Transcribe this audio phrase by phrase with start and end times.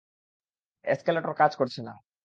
[0.85, 1.93] Escalator কাজ করছে না।